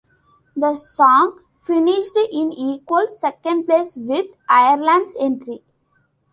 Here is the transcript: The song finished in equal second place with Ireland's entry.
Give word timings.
The 0.55 0.73
song 0.73 1.41
finished 1.61 2.17
in 2.17 2.51
equal 2.53 3.07
second 3.09 3.67
place 3.67 3.95
with 3.95 4.25
Ireland's 4.49 5.15
entry. 5.19 5.63